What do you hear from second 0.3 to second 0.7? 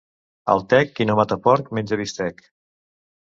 Al